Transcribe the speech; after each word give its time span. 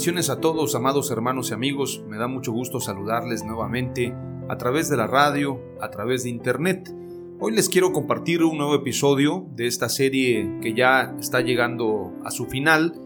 Bendiciones 0.00 0.30
a 0.30 0.40
todos, 0.40 0.74
amados 0.74 1.10
hermanos 1.10 1.50
y 1.50 1.52
amigos. 1.52 2.02
Me 2.08 2.16
da 2.16 2.26
mucho 2.26 2.52
gusto 2.52 2.80
saludarles 2.80 3.44
nuevamente 3.44 4.14
a 4.48 4.56
través 4.56 4.88
de 4.88 4.96
la 4.96 5.06
radio, 5.06 5.60
a 5.78 5.90
través 5.90 6.22
de 6.22 6.30
internet. 6.30 6.90
Hoy 7.38 7.52
les 7.52 7.68
quiero 7.68 7.92
compartir 7.92 8.42
un 8.42 8.56
nuevo 8.56 8.74
episodio 8.74 9.46
de 9.54 9.66
esta 9.66 9.90
serie 9.90 10.56
que 10.62 10.72
ya 10.72 11.14
está 11.20 11.42
llegando 11.42 12.14
a 12.24 12.30
su 12.30 12.46
final. 12.46 12.98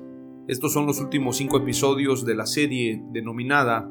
Estos 0.47 0.73
son 0.73 0.87
los 0.87 1.01
últimos 1.01 1.37
cinco 1.39 1.57
episodios 1.57 2.25
de 2.25 2.37
la 2.37 2.47
serie 2.47 3.03
denominada 3.11 3.91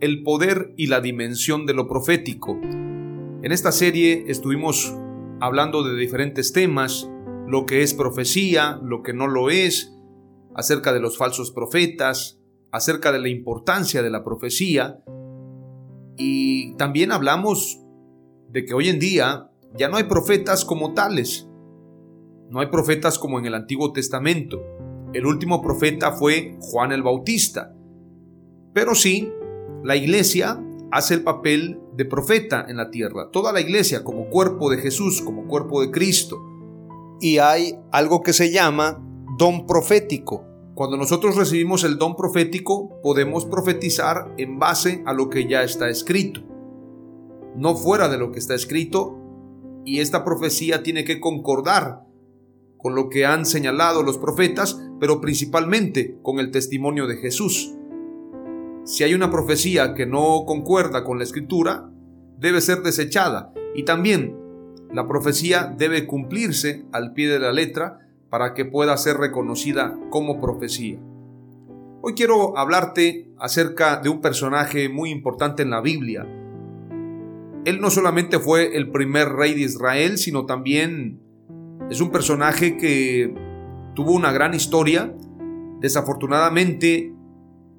El 0.00 0.22
poder 0.22 0.74
y 0.76 0.88
la 0.88 1.00
dimensión 1.00 1.64
de 1.64 1.72
lo 1.72 1.88
profético. 1.88 2.60
En 2.60 3.52
esta 3.52 3.72
serie 3.72 4.26
estuvimos 4.28 4.94
hablando 5.40 5.82
de 5.82 5.98
diferentes 5.98 6.52
temas, 6.52 7.08
lo 7.48 7.64
que 7.64 7.80
es 7.80 7.94
profecía, 7.94 8.78
lo 8.82 9.02
que 9.02 9.14
no 9.14 9.28
lo 9.28 9.48
es, 9.48 9.93
acerca 10.54 10.92
de 10.92 11.00
los 11.00 11.18
falsos 11.18 11.50
profetas, 11.50 12.40
acerca 12.70 13.12
de 13.12 13.20
la 13.20 13.28
importancia 13.28 14.02
de 14.02 14.10
la 14.10 14.24
profecía 14.24 15.02
y 16.16 16.74
también 16.76 17.12
hablamos 17.12 17.80
de 18.50 18.64
que 18.64 18.74
hoy 18.74 18.88
en 18.88 18.98
día 18.98 19.50
ya 19.76 19.88
no 19.88 19.96
hay 19.96 20.04
profetas 20.04 20.64
como 20.64 20.94
tales. 20.94 21.48
No 22.50 22.60
hay 22.60 22.68
profetas 22.68 23.18
como 23.18 23.38
en 23.38 23.46
el 23.46 23.54
Antiguo 23.54 23.92
Testamento. 23.92 24.62
El 25.12 25.26
último 25.26 25.60
profeta 25.60 26.12
fue 26.12 26.56
Juan 26.60 26.92
el 26.92 27.02
Bautista. 27.02 27.74
Pero 28.72 28.94
sí, 28.94 29.32
la 29.82 29.96
iglesia 29.96 30.62
hace 30.92 31.14
el 31.14 31.24
papel 31.24 31.80
de 31.96 32.04
profeta 32.04 32.64
en 32.68 32.76
la 32.76 32.90
tierra. 32.90 33.30
Toda 33.32 33.52
la 33.52 33.60
iglesia 33.60 34.04
como 34.04 34.28
cuerpo 34.28 34.70
de 34.70 34.78
Jesús, 34.78 35.20
como 35.22 35.48
cuerpo 35.48 35.80
de 35.80 35.90
Cristo. 35.90 36.40
Y 37.20 37.38
hay 37.38 37.76
algo 37.90 38.22
que 38.22 38.32
se 38.32 38.52
llama 38.52 39.02
don 39.36 39.66
profético. 39.66 40.44
Cuando 40.74 40.96
nosotros 40.96 41.36
recibimos 41.36 41.82
el 41.82 41.98
don 41.98 42.14
profético, 42.14 43.00
podemos 43.02 43.46
profetizar 43.46 44.32
en 44.38 44.58
base 44.58 45.02
a 45.06 45.12
lo 45.12 45.28
que 45.28 45.48
ya 45.48 45.62
está 45.62 45.88
escrito, 45.88 46.42
no 47.56 47.74
fuera 47.74 48.08
de 48.08 48.18
lo 48.18 48.30
que 48.30 48.38
está 48.38 48.54
escrito, 48.54 49.18
y 49.84 50.00
esta 50.00 50.24
profecía 50.24 50.82
tiene 50.82 51.04
que 51.04 51.20
concordar 51.20 52.04
con 52.76 52.94
lo 52.94 53.08
que 53.08 53.26
han 53.26 53.44
señalado 53.44 54.02
los 54.02 54.18
profetas, 54.18 54.80
pero 55.00 55.20
principalmente 55.20 56.18
con 56.22 56.38
el 56.38 56.50
testimonio 56.50 57.06
de 57.06 57.16
Jesús. 57.16 57.74
Si 58.84 59.02
hay 59.02 59.14
una 59.14 59.30
profecía 59.30 59.94
que 59.94 60.06
no 60.06 60.44
concuerda 60.46 61.02
con 61.02 61.18
la 61.18 61.24
escritura, 61.24 61.90
debe 62.38 62.60
ser 62.60 62.82
desechada, 62.82 63.52
y 63.74 63.84
también 63.84 64.36
la 64.92 65.08
profecía 65.08 65.74
debe 65.76 66.06
cumplirse 66.06 66.84
al 66.92 67.14
pie 67.14 67.28
de 67.28 67.40
la 67.40 67.52
letra, 67.52 68.03
para 68.34 68.52
que 68.52 68.64
pueda 68.64 68.96
ser 68.96 69.18
reconocida 69.18 69.96
como 70.10 70.40
profecía. 70.40 70.98
Hoy 72.02 72.14
quiero 72.14 72.58
hablarte 72.58 73.28
acerca 73.38 73.98
de 73.98 74.08
un 74.08 74.20
personaje 74.20 74.88
muy 74.88 75.10
importante 75.10 75.62
en 75.62 75.70
la 75.70 75.80
Biblia. 75.80 76.26
Él 77.64 77.80
no 77.80 77.90
solamente 77.90 78.40
fue 78.40 78.76
el 78.76 78.90
primer 78.90 79.28
rey 79.28 79.54
de 79.54 79.60
Israel, 79.60 80.18
sino 80.18 80.46
también 80.46 81.20
es 81.88 82.00
un 82.00 82.10
personaje 82.10 82.76
que 82.76 83.32
tuvo 83.94 84.10
una 84.10 84.32
gran 84.32 84.52
historia. 84.52 85.14
Desafortunadamente 85.78 87.14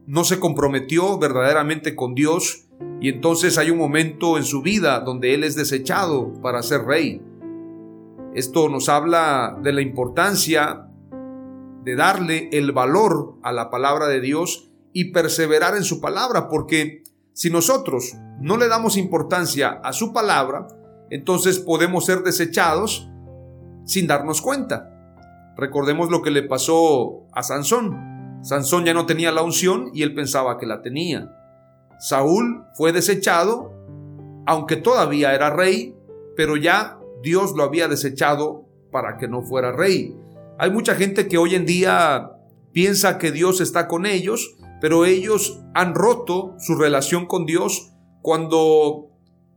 no 0.08 0.24
se 0.24 0.40
comprometió 0.40 1.20
verdaderamente 1.20 1.96
con 1.96 2.16
Dios 2.16 2.70
y 3.02 3.10
entonces 3.10 3.58
hay 3.58 3.72
un 3.72 3.78
momento 3.78 4.38
en 4.38 4.46
su 4.46 4.62
vida 4.62 5.02
donde 5.02 5.34
él 5.34 5.44
es 5.44 5.58
desechado 5.58 6.32
para 6.42 6.64
ser 6.64 6.86
rey. 6.86 7.22
Esto 8.36 8.68
nos 8.68 8.90
habla 8.90 9.58
de 9.62 9.72
la 9.72 9.80
importancia 9.80 10.88
de 11.86 11.96
darle 11.96 12.50
el 12.52 12.74
valor 12.74 13.38
a 13.44 13.54
la 13.54 13.70
palabra 13.70 14.08
de 14.08 14.20
Dios 14.20 14.70
y 14.92 15.14
perseverar 15.14 15.78
en 15.78 15.86
su 15.86 16.02
palabra, 16.02 16.50
porque 16.50 17.04
si 17.32 17.50
nosotros 17.50 18.14
no 18.42 18.58
le 18.58 18.68
damos 18.68 18.98
importancia 18.98 19.80
a 19.82 19.94
su 19.94 20.12
palabra, 20.12 20.68
entonces 21.10 21.60
podemos 21.60 22.06
ser 22.06 22.24
desechados 22.24 23.10
sin 23.86 24.06
darnos 24.06 24.42
cuenta. 24.42 24.92
Recordemos 25.56 26.10
lo 26.10 26.22
que 26.22 26.32
le 26.32 26.44
pasó 26.44 27.28
a 27.32 27.42
Sansón. 27.42 28.42
Sansón 28.42 28.84
ya 28.84 28.94
no 28.94 29.06
tenía 29.06 29.32
la 29.32 29.44
unción 29.44 29.92
y 29.94 30.04
él 30.04 30.14
pensaba 30.14 30.58
que 30.58 30.66
la 30.66 30.82
tenía. 30.82 31.32
Saúl 32.00 32.66
fue 32.74 32.92
desechado, 32.92 33.72
aunque 34.46 34.76
todavía 34.76 35.34
era 35.34 35.52
rey, 35.52 35.96
pero 36.36 36.58
ya 36.58 37.00
Dios 37.26 37.54
lo 37.58 37.64
había 37.64 37.90
desechado 37.90 38.66
para 38.92 39.18
que 39.18 39.28
no 39.28 39.42
fuera 39.42 39.74
rey. 39.74 40.16
Hay 40.58 40.72
mucha 40.72 40.96
gente 40.96 41.28
que 41.28 41.38
hoy 41.38 41.56
en 41.56 41.66
día 41.66 42.32
piensa 42.72 43.18
que 43.18 43.32
Dios 43.32 43.60
está 43.60 43.90
con 43.90 44.06
ellos, 44.06 44.56
pero 44.80 45.06
ellos 45.06 45.60
han 45.74 45.96
roto 45.96 46.56
su 46.60 46.76
relación 46.76 47.26
con 47.26 47.46
Dios 47.46 47.92
cuando 48.22 49.10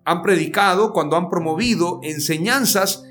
han 0.04 0.22
predicado, 0.22 0.92
cuando 0.92 1.16
han 1.16 1.28
promovido 1.28 2.00
enseñanzas 2.02 3.04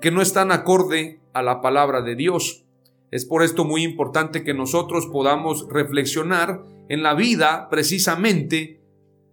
que 0.00 0.10
no 0.10 0.20
están 0.20 0.52
acorde 0.52 1.20
a 1.32 1.42
la 1.42 1.60
palabra 1.60 2.02
de 2.02 2.14
Dios. 2.14 2.64
Es 3.10 3.24
por 3.24 3.42
esto 3.42 3.64
muy 3.64 3.82
importante 3.82 4.44
que 4.44 4.54
nosotros 4.54 5.06
podamos 5.06 5.66
reflexionar 5.68 6.62
en 6.88 7.02
la 7.02 7.14
vida 7.14 7.68
precisamente 7.70 8.82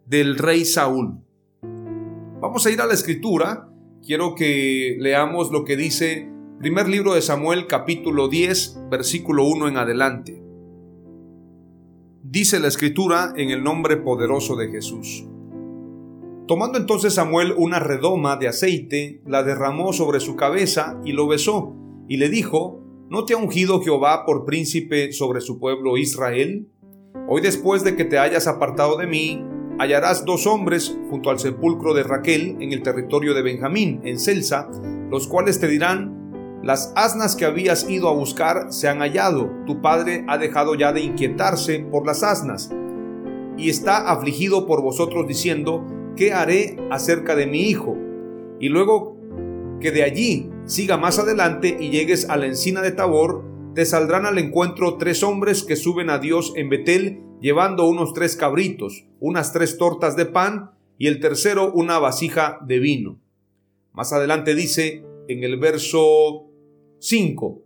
del 0.06 0.38
rey 0.38 0.64
Saúl. 0.64 1.22
Vamos 2.42 2.66
a 2.66 2.72
ir 2.72 2.80
a 2.80 2.86
la 2.86 2.94
escritura 2.94 3.69
quiero 4.06 4.36
que 4.36 4.96
leamos 5.00 5.52
lo 5.52 5.66
que 5.66 5.76
dice 5.76 6.30
primer 6.60 6.88
libro 6.88 7.14
de 7.14 7.22
Samuel 7.22 7.68
capítulo 7.68 8.28
10 8.28 8.84
versículo 8.90 9.46
1 9.46 9.68
en 9.68 9.78
adelante. 9.78 10.44
Dice 12.24 12.60
la 12.60 12.68
escritura 12.68 13.34
en 13.36 13.50
el 13.50 13.64
nombre 13.64 13.98
poderoso 13.98 14.56
de 14.56 14.70
Jesús. 14.70 15.26
Tomando 16.48 16.78
entonces 16.78 17.14
Samuel 17.14 17.54
una 17.58 17.80
redoma 17.80 18.38
de 18.38 18.48
aceite, 18.48 19.22
la 19.26 19.44
derramó 19.44 19.94
sobre 19.94 20.20
su 20.20 20.36
cabeza 20.36 21.00
y 21.06 21.12
lo 21.12 21.28
besó, 21.28 21.76
y 22.08 22.18
le 22.18 22.30
dijo, 22.30 22.84
¿No 23.10 23.26
te 23.26 23.34
ha 23.34 23.38
ungido 23.38 23.82
Jehová 23.82 24.26
por 24.26 24.46
príncipe 24.46 25.12
sobre 25.12 25.42
su 25.42 25.60
pueblo 25.60 25.98
Israel? 25.98 26.68
Hoy 27.28 27.42
después 27.42 27.84
de 27.84 27.96
que 27.96 28.06
te 28.06 28.20
hayas 28.20 28.48
apartado 28.48 28.98
de 28.98 29.08
mí, 29.08 29.44
hallarás 29.80 30.26
dos 30.26 30.46
hombres 30.46 30.96
junto 31.10 31.30
al 31.30 31.40
sepulcro 31.40 31.94
de 31.94 32.04
Raquel 32.04 32.58
en 32.60 32.74
el 32.74 32.84
territorio 32.84 33.34
de 33.34 33.42
Benjamín, 33.42 34.02
en 34.04 34.20
Celsa, 34.20 34.70
los 35.10 35.26
cuales 35.28 35.60
te 35.60 35.70
dirán, 35.70 36.60
las 36.62 36.92
asnas 36.98 37.38
que 37.38 37.46
habías 37.46 37.90
ido 37.90 38.10
a 38.10 38.14
buscar 38.14 38.74
se 38.74 38.90
han 38.90 39.00
hallado, 39.00 39.50
tu 39.66 39.82
padre 39.82 40.26
ha 40.28 40.38
dejado 40.38 40.76
ya 40.76 40.92
de 40.92 41.00
inquietarse 41.00 41.80
por 41.80 42.06
las 42.06 42.24
asnas, 42.24 42.70
y 43.58 43.70
está 43.70 44.12
afligido 44.12 44.68
por 44.68 44.82
vosotros 44.82 45.26
diciendo, 45.28 45.86
¿qué 46.18 46.34
haré 46.34 46.76
acerca 46.92 47.36
de 47.36 47.48
mi 47.48 47.62
hijo? 47.62 47.98
Y 48.60 48.68
luego 48.68 49.18
que 49.80 49.92
de 49.92 50.04
allí 50.04 50.50
siga 50.66 50.98
más 50.98 51.20
adelante 51.20 51.78
y 51.80 51.90
llegues 51.90 52.30
a 52.30 52.36
la 52.36 52.48
encina 52.48 52.82
de 52.82 52.92
Tabor, 52.92 53.46
te 53.76 53.86
saldrán 53.86 54.26
al 54.26 54.38
encuentro 54.38 54.98
tres 54.98 55.24
hombres 55.24 55.64
que 55.64 55.76
suben 55.76 56.10
a 56.10 56.20
Dios 56.20 56.54
en 56.56 56.70
Betel 56.70 57.24
llevando 57.40 57.88
unos 57.88 58.14
tres 58.14 58.36
cabritos, 58.36 59.06
unas 59.20 59.54
tres 59.54 59.78
tortas 59.78 60.16
de 60.16 60.26
pan 60.26 60.72
y 60.98 61.08
el 61.08 61.20
tercero 61.20 61.72
una 61.72 62.00
vasija 62.00 62.60
de 62.66 62.80
vino. 62.80 63.20
Más 63.94 64.12
adelante 64.14 64.56
dice 64.56 65.04
en 65.28 65.44
el 65.44 65.58
verso 65.58 66.48
5, 67.00 67.62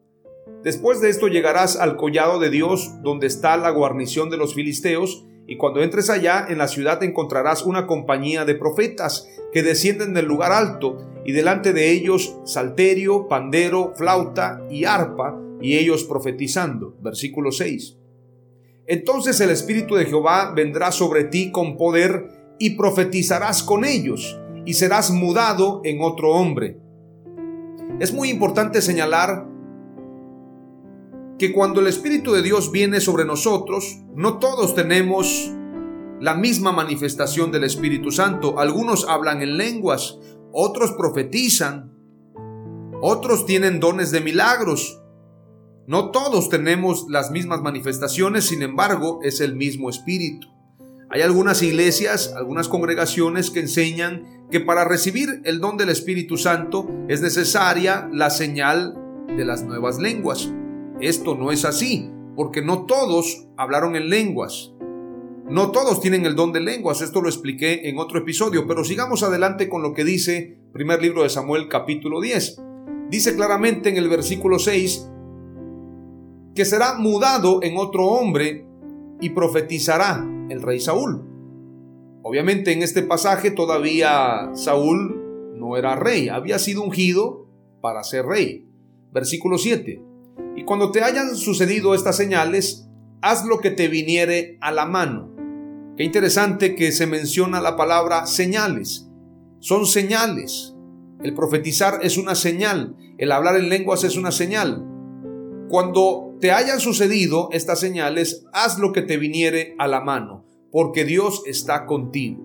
Después 0.63 1.01
de 1.01 1.09
esto 1.09 1.27
llegarás 1.27 1.77
al 1.77 1.97
collado 1.97 2.39
de 2.39 2.49
Dios 2.49 2.91
donde 3.01 3.27
está 3.27 3.57
la 3.57 3.69
guarnición 3.71 4.29
de 4.29 4.37
los 4.37 4.53
filisteos, 4.53 5.25
y 5.45 5.57
cuando 5.57 5.81
entres 5.81 6.09
allá 6.09 6.45
en 6.47 6.57
la 6.57 6.69
ciudad 6.69 7.03
encontrarás 7.03 7.65
una 7.65 7.85
compañía 7.85 8.45
de 8.45 8.55
profetas 8.55 9.27
que 9.51 9.61
descienden 9.61 10.13
del 10.13 10.25
lugar 10.25 10.53
alto, 10.53 10.97
y 11.25 11.33
delante 11.33 11.73
de 11.73 11.91
ellos 11.91 12.37
salterio, 12.45 13.27
pandero, 13.27 13.93
flauta 13.95 14.61
y 14.69 14.85
arpa, 14.85 15.37
y 15.63 15.77
ellos 15.77 16.03
profetizando. 16.03 16.95
Versículo 17.01 17.51
6. 17.51 17.97
Entonces 18.85 19.39
el 19.39 19.49
Espíritu 19.49 19.95
de 19.95 20.05
Jehová 20.05 20.53
vendrá 20.53 20.91
sobre 20.91 21.23
ti 21.23 21.51
con 21.51 21.77
poder, 21.77 22.43
y 22.59 22.71
profetizarás 22.71 23.63
con 23.63 23.83
ellos, 23.83 24.39
y 24.65 24.75
serás 24.75 25.09
mudado 25.09 25.81
en 25.83 26.01
otro 26.01 26.31
hombre. 26.31 26.79
Es 27.99 28.13
muy 28.13 28.29
importante 28.29 28.81
señalar 28.81 29.47
que 31.39 31.51
cuando 31.51 31.81
el 31.81 31.87
Espíritu 31.87 32.33
de 32.33 32.41
Dios 32.41 32.71
viene 32.71 33.01
sobre 33.01 33.25
nosotros, 33.25 33.99
no 34.15 34.39
todos 34.39 34.75
tenemos 34.75 35.51
la 36.19 36.35
misma 36.35 36.71
manifestación 36.71 37.51
del 37.51 37.63
Espíritu 37.63 38.11
Santo. 38.11 38.59
Algunos 38.59 39.07
hablan 39.09 39.41
en 39.41 39.57
lenguas, 39.57 40.19
otros 40.51 40.91
profetizan, 40.91 41.91
otros 43.01 43.45
tienen 43.45 43.79
dones 43.79 44.11
de 44.11 44.21
milagros. 44.21 45.02
No 45.85 46.11
todos 46.11 46.47
tenemos 46.47 47.07
las 47.09 47.31
mismas 47.31 47.61
manifestaciones, 47.61 48.45
sin 48.45 48.61
embargo, 48.61 49.19
es 49.21 49.41
el 49.41 49.55
mismo 49.55 49.89
Espíritu. 49.89 50.47
Hay 51.09 51.21
algunas 51.21 51.61
iglesias, 51.61 52.33
algunas 52.37 52.69
congregaciones 52.69 53.51
que 53.51 53.59
enseñan 53.59 54.47
que 54.49 54.61
para 54.61 54.85
recibir 54.85 55.41
el 55.43 55.59
don 55.59 55.75
del 55.75 55.89
Espíritu 55.89 56.37
Santo 56.37 56.89
es 57.09 57.21
necesaria 57.21 58.09
la 58.13 58.29
señal 58.29 58.95
de 59.35 59.43
las 59.43 59.63
nuevas 59.63 59.99
lenguas. 59.99 60.49
Esto 61.01 61.35
no 61.35 61.51
es 61.51 61.65
así, 61.65 62.09
porque 62.37 62.61
no 62.61 62.85
todos 62.85 63.47
hablaron 63.57 63.97
en 63.97 64.09
lenguas. 64.09 64.71
No 65.49 65.71
todos 65.71 65.99
tienen 65.99 66.25
el 66.25 66.35
don 66.35 66.53
de 66.53 66.61
lenguas, 66.61 67.01
esto 67.01 67.21
lo 67.21 67.27
expliqué 67.27 67.89
en 67.89 67.99
otro 67.99 68.19
episodio, 68.19 68.65
pero 68.65 68.85
sigamos 68.85 69.21
adelante 69.21 69.67
con 69.67 69.81
lo 69.81 69.93
que 69.93 70.05
dice 70.05 70.57
primer 70.71 71.01
libro 71.01 71.23
de 71.23 71.29
Samuel 71.29 71.67
capítulo 71.67 72.21
10. 72.21 72.61
Dice 73.09 73.35
claramente 73.35 73.89
en 73.89 73.97
el 73.97 74.07
versículo 74.07 74.57
6 74.57 75.09
que 76.55 76.65
será 76.65 76.95
mudado 76.95 77.59
en 77.63 77.77
otro 77.77 78.07
hombre 78.07 78.65
y 79.19 79.29
profetizará 79.31 80.25
el 80.49 80.61
rey 80.61 80.79
Saúl. 80.79 81.23
Obviamente 82.21 82.71
en 82.71 82.83
este 82.83 83.03
pasaje 83.03 83.51
todavía 83.51 84.51
Saúl 84.53 85.53
no 85.55 85.77
era 85.77 85.95
rey, 85.95 86.29
había 86.29 86.59
sido 86.59 86.83
ungido 86.83 87.47
para 87.81 88.03
ser 88.03 88.25
rey. 88.25 88.67
Versículo 89.11 89.57
7. 89.57 90.01
Y 90.55 90.63
cuando 90.63 90.91
te 90.91 91.03
hayan 91.03 91.35
sucedido 91.35 91.93
estas 91.93 92.17
señales, 92.17 92.87
haz 93.21 93.45
lo 93.45 93.59
que 93.59 93.71
te 93.71 93.87
viniere 93.87 94.57
a 94.61 94.71
la 94.71 94.85
mano. 94.85 95.31
Qué 95.97 96.03
interesante 96.03 96.75
que 96.75 96.91
se 96.91 97.07
menciona 97.07 97.61
la 97.61 97.75
palabra 97.75 98.25
señales. 98.25 99.07
Son 99.59 99.85
señales. 99.85 100.75
El 101.23 101.33
profetizar 101.33 101.99
es 102.03 102.17
una 102.17 102.35
señal. 102.35 102.95
El 103.17 103.31
hablar 103.31 103.55
en 103.57 103.69
lenguas 103.69 104.03
es 104.03 104.17
una 104.17 104.31
señal. 104.31 104.92
Cuando 105.69 106.35
te 106.39 106.51
hayan 106.51 106.79
sucedido 106.79 107.49
estas 107.51 107.79
señales, 107.79 108.45
haz 108.53 108.77
lo 108.79 108.91
que 108.91 109.01
te 109.01 109.17
viniere 109.17 109.75
a 109.79 109.87
la 109.87 110.01
mano, 110.01 110.45
porque 110.71 111.05
Dios 111.05 111.43
está 111.45 111.85
contigo. 111.85 112.43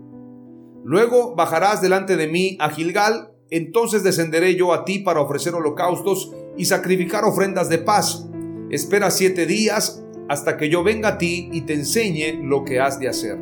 Luego 0.84 1.34
bajarás 1.34 1.82
delante 1.82 2.16
de 2.16 2.28
mí 2.28 2.56
a 2.60 2.70
Gilgal, 2.70 3.32
entonces 3.50 4.02
descenderé 4.02 4.54
yo 4.56 4.72
a 4.72 4.84
ti 4.84 5.00
para 5.00 5.20
ofrecer 5.20 5.54
holocaustos 5.54 6.32
y 6.56 6.66
sacrificar 6.66 7.24
ofrendas 7.24 7.68
de 7.68 7.78
paz. 7.78 8.28
Espera 8.70 9.10
siete 9.10 9.46
días 9.46 10.04
hasta 10.28 10.56
que 10.56 10.68
yo 10.68 10.82
venga 10.84 11.10
a 11.10 11.18
ti 11.18 11.48
y 11.52 11.62
te 11.62 11.74
enseñe 11.74 12.40
lo 12.42 12.64
que 12.64 12.80
has 12.80 13.00
de 13.00 13.08
hacer. 13.08 13.38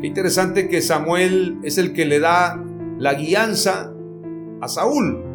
Qué 0.00 0.06
interesante 0.06 0.68
que 0.68 0.80
Samuel 0.80 1.58
es 1.62 1.78
el 1.78 1.92
que 1.92 2.04
le 2.04 2.20
da 2.20 2.62
la 2.98 3.14
guianza 3.14 3.92
a 4.60 4.68
Saúl. 4.68 5.27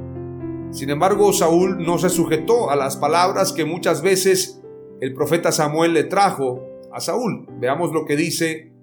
Sin 0.74 0.90
embargo, 0.90 1.32
Saúl 1.34 1.86
no 1.86 2.00
se 2.00 2.10
sujetó 2.10 2.72
a 2.72 2.76
las 2.76 2.98
palabras 2.98 3.54
que 3.54 3.64
muchas 3.64 4.02
veces 4.02 4.60
el 5.02 5.14
profeta 5.14 5.52
Samuel 5.52 5.94
le 5.94 6.04
trajo 6.04 6.66
a 6.92 7.00
Saúl. 7.00 7.46
Veamos 7.60 7.92
lo 7.94 8.06
que 8.06 8.16
dice 8.16 8.74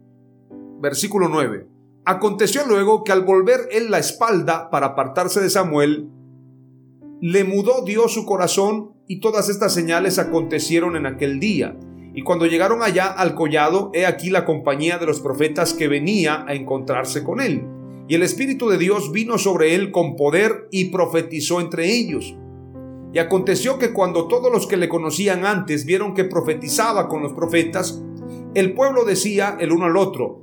versículo 0.81 1.29
9. 1.29 1.67
Aconteció 2.05 2.65
luego 2.65 3.03
que 3.03 3.11
al 3.11 3.25
volver 3.25 3.69
él 3.73 3.91
la 3.91 3.99
espalda 3.99 4.71
para 4.71 4.87
apartarse 4.87 5.41
de 5.41 5.51
Samuel, 5.51 6.09
le 7.21 7.43
mudó 7.43 7.85
Dios 7.85 8.15
su 8.15 8.25
corazón 8.25 8.93
y 9.09 9.19
todas 9.19 9.49
estas 9.49 9.75
señales 9.75 10.21
acontecieron 10.21 10.95
en 10.95 11.07
aquel 11.07 11.41
día. 11.41 11.77
Y 12.15 12.23
cuando 12.23 12.47
llegaron 12.47 12.85
allá 12.85 13.07
al 13.09 13.35
collado, 13.35 13.91
he 13.95 14.07
aquí 14.07 14.31
la 14.31 14.45
compañía 14.45 14.99
de 14.99 15.07
los 15.07 15.21
profetas 15.21 15.75
que 15.75 15.89
venía 15.89 16.45
a 16.47 16.55
encontrarse 16.55 17.25
con 17.25 17.41
él. 17.41 17.67
Y 18.11 18.17
el 18.17 18.25
Espíritu 18.25 18.69
de 18.69 18.77
Dios 18.77 19.13
vino 19.13 19.39
sobre 19.39 19.77
él 19.77 19.93
con 19.93 20.17
poder 20.17 20.67
y 20.73 20.87
profetizó 20.87 21.61
entre 21.61 21.93
ellos. 21.95 22.35
Y 23.13 23.21
aconteció 23.21 23.79
que 23.79 23.93
cuando 23.93 24.27
todos 24.27 24.51
los 24.51 24.67
que 24.67 24.77
le 24.77 24.89
conocían 24.89 25.47
antes 25.47 25.85
vieron 25.85 26.13
que 26.13 26.25
profetizaba 26.25 27.07
con 27.07 27.23
los 27.23 27.35
profetas, 27.35 28.03
el 28.55 28.75
pueblo 28.75 29.05
decía 29.05 29.57
el 29.61 29.71
uno 29.71 29.85
al 29.85 29.97
otro, 29.97 30.43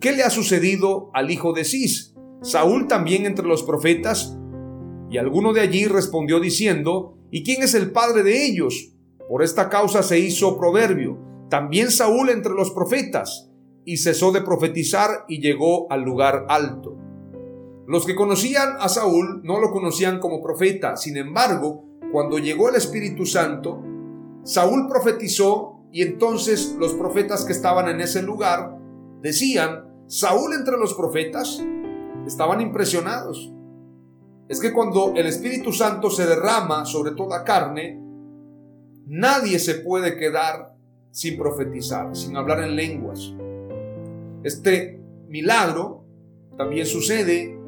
¿qué 0.00 0.10
le 0.10 0.24
ha 0.24 0.30
sucedido 0.30 1.12
al 1.14 1.30
hijo 1.30 1.52
de 1.52 1.64
Cis? 1.64 2.16
Saúl 2.42 2.88
también 2.88 3.26
entre 3.26 3.46
los 3.46 3.62
profetas, 3.62 4.36
y 5.08 5.16
alguno 5.16 5.52
de 5.52 5.60
allí 5.60 5.86
respondió 5.86 6.40
diciendo, 6.40 7.16
¿Y 7.30 7.44
quién 7.44 7.62
es 7.62 7.74
el 7.74 7.92
padre 7.92 8.24
de 8.24 8.44
ellos? 8.44 8.90
Por 9.28 9.44
esta 9.44 9.68
causa 9.68 10.02
se 10.02 10.18
hizo 10.18 10.58
proverbio. 10.58 11.16
También 11.48 11.92
Saúl 11.92 12.30
entre 12.30 12.54
los 12.54 12.72
profetas, 12.72 13.52
y 13.84 13.98
cesó 13.98 14.32
de 14.32 14.42
profetizar 14.42 15.26
y 15.28 15.40
llegó 15.40 15.86
al 15.92 16.02
lugar 16.02 16.46
alto. 16.48 17.03
Los 17.86 18.06
que 18.06 18.14
conocían 18.14 18.76
a 18.80 18.88
Saúl 18.88 19.42
no 19.44 19.60
lo 19.60 19.70
conocían 19.70 20.18
como 20.18 20.42
profeta, 20.42 20.96
sin 20.96 21.16
embargo, 21.16 21.84
cuando 22.12 22.38
llegó 22.38 22.68
el 22.68 22.76
Espíritu 22.76 23.26
Santo, 23.26 23.82
Saúl 24.44 24.88
profetizó 24.88 25.80
y 25.92 26.02
entonces 26.02 26.76
los 26.78 26.94
profetas 26.94 27.44
que 27.44 27.52
estaban 27.52 27.88
en 27.88 28.00
ese 28.00 28.22
lugar 28.22 28.78
decían, 29.20 29.84
Saúl 30.06 30.54
entre 30.54 30.76
los 30.76 30.94
profetas, 30.94 31.62
estaban 32.26 32.60
impresionados. 32.60 33.52
Es 34.48 34.60
que 34.60 34.72
cuando 34.72 35.12
el 35.14 35.26
Espíritu 35.26 35.72
Santo 35.72 36.10
se 36.10 36.26
derrama 36.26 36.84
sobre 36.84 37.12
toda 37.12 37.44
carne, 37.44 38.00
nadie 39.06 39.58
se 39.58 39.76
puede 39.76 40.16
quedar 40.16 40.74
sin 41.10 41.38
profetizar, 41.38 42.14
sin 42.16 42.36
hablar 42.36 42.62
en 42.62 42.76
lenguas. 42.76 43.34
Este 44.42 45.00
milagro 45.28 46.04
también 46.56 46.86
sucede 46.86 47.58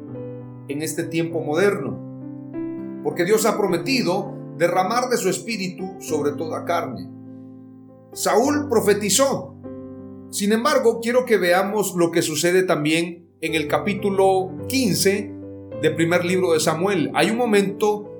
en 0.67 0.81
este 0.81 1.03
tiempo 1.03 1.41
moderno, 1.41 1.97
porque 3.03 3.25
Dios 3.25 3.45
ha 3.45 3.57
prometido 3.57 4.33
derramar 4.57 5.09
de 5.09 5.17
su 5.17 5.29
espíritu 5.29 5.95
sobre 5.99 6.31
toda 6.31 6.65
carne. 6.65 7.09
Saúl 8.13 8.67
profetizó. 8.69 9.55
Sin 10.29 10.51
embargo, 10.51 10.99
quiero 11.01 11.25
que 11.25 11.37
veamos 11.37 11.95
lo 11.95 12.11
que 12.11 12.21
sucede 12.21 12.63
también 12.63 13.29
en 13.41 13.55
el 13.55 13.67
capítulo 13.67 14.51
15 14.67 15.33
de 15.81 15.91
primer 15.91 16.25
libro 16.25 16.53
de 16.53 16.59
Samuel. 16.59 17.11
Hay 17.13 17.29
un 17.29 17.37
momento 17.37 18.11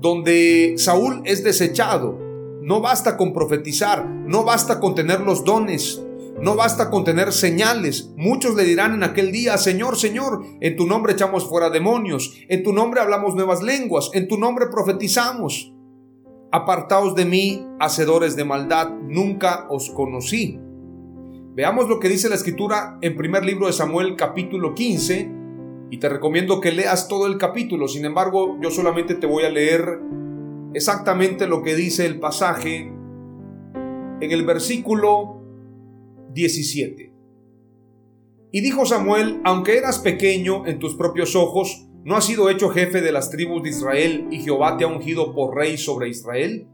donde 0.00 0.74
Saúl 0.76 1.22
es 1.24 1.42
desechado. 1.42 2.18
No 2.62 2.80
basta 2.80 3.16
con 3.16 3.32
profetizar, 3.32 4.06
no 4.06 4.44
basta 4.44 4.78
con 4.78 4.94
tener 4.94 5.20
los 5.20 5.44
dones, 5.44 6.02
no 6.40 6.56
basta 6.56 6.90
con 6.90 7.04
tener 7.04 7.32
señales. 7.32 8.12
Muchos 8.16 8.54
le 8.54 8.64
dirán 8.64 8.94
en 8.94 9.02
aquel 9.02 9.32
día, 9.32 9.58
Señor, 9.58 9.96
Señor, 9.96 10.44
en 10.60 10.76
tu 10.76 10.86
nombre 10.86 11.12
echamos 11.12 11.48
fuera 11.48 11.70
demonios, 11.70 12.34
en 12.48 12.62
tu 12.62 12.72
nombre 12.72 13.00
hablamos 13.00 13.34
nuevas 13.34 13.62
lenguas, 13.62 14.10
en 14.14 14.28
tu 14.28 14.38
nombre 14.38 14.66
profetizamos. 14.66 15.72
Apartaos 16.50 17.14
de 17.14 17.24
mí, 17.24 17.66
hacedores 17.80 18.36
de 18.36 18.44
maldad, 18.44 18.90
nunca 18.90 19.66
os 19.70 19.90
conocí. 19.90 20.58
Veamos 21.54 21.88
lo 21.88 22.00
que 22.00 22.08
dice 22.08 22.28
la 22.28 22.34
escritura 22.34 22.98
en 23.02 23.16
primer 23.16 23.44
libro 23.44 23.66
de 23.66 23.72
Samuel 23.72 24.16
capítulo 24.16 24.74
15, 24.74 25.30
y 25.90 25.98
te 25.98 26.08
recomiendo 26.08 26.60
que 26.60 26.72
leas 26.72 27.06
todo 27.06 27.26
el 27.26 27.36
capítulo. 27.36 27.86
Sin 27.86 28.06
embargo, 28.06 28.56
yo 28.62 28.70
solamente 28.70 29.14
te 29.14 29.26
voy 29.26 29.44
a 29.44 29.50
leer 29.50 30.00
exactamente 30.72 31.46
lo 31.46 31.62
que 31.62 31.74
dice 31.74 32.06
el 32.06 32.18
pasaje 32.18 32.90
en 34.22 34.30
el 34.30 34.46
versículo 34.46 35.41
17. 36.32 37.12
Y 38.52 38.60
dijo 38.60 38.84
Samuel, 38.84 39.40
aunque 39.44 39.78
eras 39.78 39.98
pequeño 39.98 40.66
en 40.66 40.78
tus 40.78 40.94
propios 40.94 41.34
ojos, 41.34 41.88
¿no 42.04 42.16
has 42.16 42.26
sido 42.26 42.50
hecho 42.50 42.68
jefe 42.68 43.00
de 43.00 43.12
las 43.12 43.30
tribus 43.30 43.62
de 43.62 43.70
Israel 43.70 44.26
y 44.30 44.40
Jehová 44.40 44.76
te 44.76 44.84
ha 44.84 44.88
ungido 44.88 45.34
por 45.34 45.56
rey 45.56 45.78
sobre 45.78 46.08
Israel? 46.08 46.68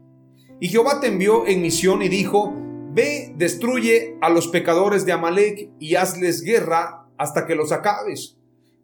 Y 0.59 0.67
Jehová 0.67 0.99
te 0.99 1.07
envió 1.07 1.47
en 1.47 1.61
misión 1.61 2.01
y 2.01 2.09
dijo, 2.09 2.53
Ve, 2.91 3.33
destruye 3.37 4.17
a 4.19 4.29
los 4.29 4.47
pecadores 4.47 5.05
de 5.05 5.13
Amalek 5.13 5.69
y 5.79 5.95
hazles 5.95 6.41
guerra 6.41 7.07
hasta 7.17 7.45
que 7.45 7.55
los 7.55 7.71
acabes. 7.71 8.37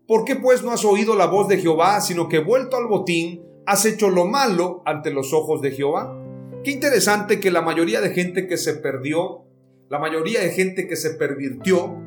¿Por 0.08 0.24
qué 0.24 0.36
pues 0.36 0.64
no 0.64 0.72
has 0.72 0.86
oído 0.86 1.16
la 1.16 1.26
voz 1.26 1.48
de 1.48 1.58
Jehová, 1.58 2.00
sino 2.00 2.30
que 2.30 2.40
vuelto 2.40 2.78
al 2.78 2.88
botín, 2.88 3.42
has 3.66 3.86
hecho 3.86 4.10
lo 4.10 4.26
malo 4.26 4.84
ante 4.86 5.12
los 5.12 5.34
ojos 5.34 5.62
de 5.62 5.72
Jehová? 5.72 6.16
Qué 6.64 6.72
interesante 6.72 7.40
que 7.40 7.50
la 7.50 7.62
mayoría 7.62 8.02
de 8.02 8.12
gente 8.12 8.48
que 8.48 8.58
se 8.58 8.76
perdió, 8.76 9.45
la 9.90 10.00
mayoría 10.00 10.42
de 10.42 10.50
gente 10.50 10.88
que 10.88 10.96
se 10.96 11.12
pervirtió, 11.12 12.02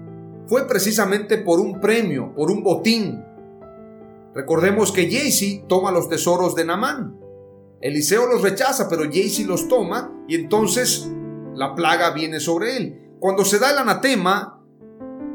fue 0.46 0.66
precisamente 0.66 1.38
por 1.38 1.60
un 1.60 1.80
premio, 1.80 2.34
por 2.34 2.50
un 2.50 2.62
botín. 2.62 3.22
Recordemos 4.34 4.92
que 4.92 5.10
Jaycee 5.10 5.64
toma 5.68 5.92
los 5.92 6.08
tesoros 6.08 6.54
de 6.54 6.64
Namán. 6.64 7.18
Eliseo 7.80 8.26
los 8.26 8.42
rechaza, 8.42 8.88
pero 8.88 9.04
Jaycee 9.04 9.44
los 9.44 9.68
toma 9.68 10.24
y 10.26 10.34
entonces 10.34 11.08
la 11.54 11.74
plaga 11.74 12.12
viene 12.12 12.40
sobre 12.40 12.76
él. 12.76 13.12
Cuando 13.20 13.44
se 13.44 13.58
da 13.58 13.70
el 13.70 13.78
anatema, 13.78 14.64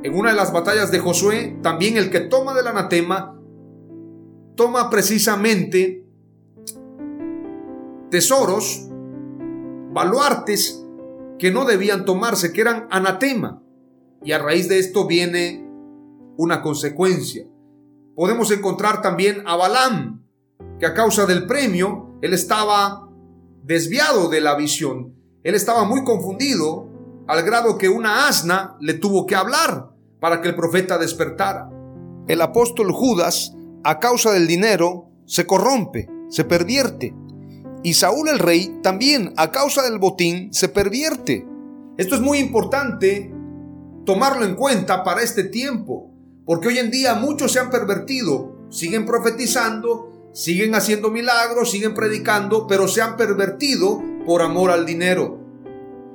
en 0.03 0.15
una 0.15 0.31
de 0.31 0.35
las 0.35 0.51
batallas 0.51 0.91
de 0.91 0.99
Josué, 0.99 1.59
también 1.61 1.95
el 1.95 2.09
que 2.09 2.21
toma 2.21 2.53
del 2.53 2.67
anatema 2.67 3.39
toma 4.55 4.89
precisamente 4.89 6.05
tesoros, 8.09 8.87
baluartes 9.91 10.82
que 11.43 11.51
no 11.51 11.65
debían 11.65 12.05
tomarse, 12.05 12.53
que 12.53 12.61
eran 12.61 12.87
anatema. 12.89 13.61
Y 14.23 14.31
a 14.31 14.39
raíz 14.39 14.69
de 14.69 14.79
esto 14.79 15.05
viene 15.07 15.67
una 16.37 16.61
consecuencia. 16.61 17.45
Podemos 18.15 18.49
encontrar 18.51 19.01
también 19.01 19.43
a 19.45 19.57
Balaam, 19.57 20.23
que 20.79 20.85
a 20.85 20.93
causa 20.93 21.25
del 21.25 21.45
premio, 21.45 22.17
él 22.21 22.33
estaba 22.33 23.09
desviado 23.61 24.29
de 24.29 24.39
la 24.39 24.55
visión. 24.55 25.15
Él 25.43 25.53
estaba 25.53 25.83
muy 25.83 26.05
confundido 26.05 26.87
al 27.27 27.43
grado 27.43 27.77
que 27.77 27.89
una 27.89 28.29
asna 28.29 28.77
le 28.79 28.93
tuvo 28.93 29.25
que 29.25 29.35
hablar 29.35 29.89
para 30.21 30.39
que 30.39 30.47
el 30.47 30.55
profeta 30.55 30.97
despertara. 30.97 31.69
El 32.25 32.39
apóstol 32.39 32.93
Judas, 32.93 33.53
a 33.83 33.99
causa 33.99 34.31
del 34.31 34.47
dinero, 34.47 35.09
se 35.25 35.45
corrompe, 35.45 36.07
se 36.29 36.45
pervierte. 36.45 37.13
Y 37.83 37.95
Saúl 37.95 38.29
el 38.29 38.39
rey 38.39 38.79
también, 38.81 39.33
a 39.35 39.51
causa 39.51 39.83
del 39.83 39.99
botín, 39.99 40.53
se 40.53 40.69
pervierte. 40.69 41.45
Esto 41.97 42.15
es 42.15 42.21
muy 42.21 42.39
importante 42.39 43.29
tomarlo 44.05 44.45
en 44.45 44.55
cuenta 44.55 45.03
para 45.03 45.21
este 45.21 45.43
tiempo, 45.43 46.09
porque 46.45 46.69
hoy 46.69 46.79
en 46.79 46.91
día 46.91 47.15
muchos 47.15 47.51
se 47.51 47.59
han 47.59 47.69
pervertido, 47.69 48.67
siguen 48.69 49.05
profetizando, 49.05 50.29
siguen 50.33 50.75
haciendo 50.75 51.11
milagros, 51.11 51.71
siguen 51.71 51.93
predicando, 51.93 52.67
pero 52.67 52.87
se 52.87 53.01
han 53.01 53.17
pervertido 53.17 54.01
por 54.25 54.41
amor 54.41 54.71
al 54.71 54.85
dinero. 54.85 55.39